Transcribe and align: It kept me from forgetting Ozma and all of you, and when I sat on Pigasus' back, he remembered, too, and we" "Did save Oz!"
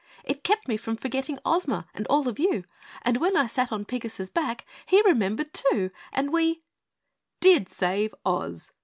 It 0.23 0.43
kept 0.43 0.67
me 0.67 0.77
from 0.77 0.95
forgetting 0.95 1.37
Ozma 1.45 1.85
and 1.93 2.07
all 2.07 2.27
of 2.27 2.39
you, 2.39 2.63
and 3.03 3.17
when 3.17 3.37
I 3.37 3.45
sat 3.45 3.71
on 3.71 3.85
Pigasus' 3.85 4.31
back, 4.33 4.65
he 4.87 4.99
remembered, 5.03 5.53
too, 5.53 5.91
and 6.11 6.33
we" 6.33 6.63
"Did 7.47 7.69
save 7.69 8.15
Oz!" 8.25 8.71